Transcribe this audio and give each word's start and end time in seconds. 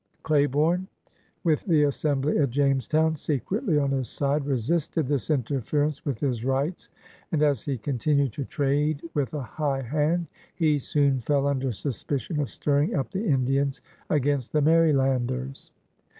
Claiborne, 0.23 0.87
with 1.43 1.63
the 1.67 1.83
Assembly 1.83 2.39
at 2.39 2.49
Jamestown 2.49 3.15
se 3.15 3.39
cretly 3.39 3.79
on 3.79 3.91
his 3.91 4.09
side, 4.09 4.47
resisted 4.47 5.05
this 5.07 5.29
interference 5.29 6.03
with 6.03 6.19
his 6.19 6.43
rights, 6.43 6.89
and, 7.31 7.43
as 7.43 7.61
he 7.61 7.77
continued 7.77 8.33
to 8.33 8.43
trade 8.45 9.03
with 9.13 9.35
a 9.35 9.43
high 9.43 9.83
hand, 9.83 10.25
he 10.55 10.79
soon 10.79 11.19
fell 11.19 11.43
imder 11.43 11.71
suspicion 11.71 12.39
of 12.39 12.49
stirring 12.49 12.95
up 12.95 13.11
the 13.11 13.27
Indians 13.27 13.79
against 14.09 14.53
the 14.53 14.61
Marylanders. 14.63 15.69